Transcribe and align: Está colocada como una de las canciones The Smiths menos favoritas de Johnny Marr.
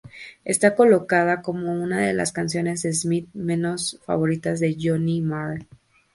Está 0.45 0.73
colocada 0.75 1.43
como 1.43 1.71
una 1.71 1.99
de 1.99 2.13
las 2.13 2.31
canciones 2.31 2.81
The 2.81 2.91
Smiths 2.91 3.35
menos 3.35 3.99
favoritas 4.03 4.59
de 4.59 4.75
Johnny 4.81 5.21
Marr. 5.21 5.59